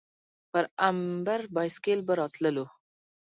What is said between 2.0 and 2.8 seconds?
به راتللو.